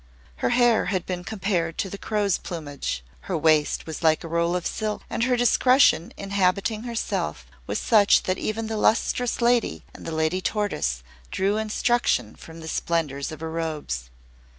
Her 0.37 0.49
hair 0.49 0.85
had 0.85 1.05
been 1.05 1.23
compared 1.23 1.77
to 1.77 1.87
the 1.87 1.99
crow's 1.99 2.39
plumage; 2.39 3.03
her 3.29 3.37
waist 3.37 3.85
was 3.85 4.01
like 4.01 4.23
a 4.23 4.27
roll 4.27 4.55
of 4.55 4.65
silk, 4.65 5.03
and 5.11 5.25
her 5.25 5.37
discretion 5.37 6.11
in 6.17 6.31
habiting 6.31 6.85
herself 6.85 7.45
was 7.67 7.77
such 7.79 8.23
that 8.23 8.39
even 8.39 8.65
the 8.65 8.77
Lustrous 8.77 9.41
Lady 9.43 9.85
and 9.93 10.03
the 10.03 10.11
Lady 10.11 10.41
Tortoise 10.41 11.03
drew 11.29 11.57
instruction 11.57 12.35
from 12.35 12.61
the 12.61 12.67
splendours 12.67 13.31
of 13.31 13.41
her 13.41 13.51
robes. 13.51 14.09